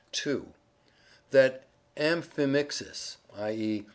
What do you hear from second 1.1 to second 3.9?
"That amphimixis, i. e.